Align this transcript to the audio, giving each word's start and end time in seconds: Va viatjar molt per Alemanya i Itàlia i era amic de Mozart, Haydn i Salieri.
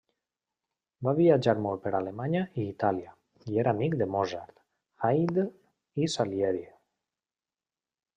Va 1.07 1.11
viatjar 1.17 1.53
molt 1.65 1.83
per 1.83 1.91
Alemanya 1.99 2.41
i 2.61 2.65
Itàlia 2.69 3.11
i 3.51 3.59
era 3.65 3.73
amic 3.77 3.97
de 3.99 4.07
Mozart, 4.15 4.55
Haydn 5.09 5.53
i 6.03 6.09
Salieri. 6.15 6.65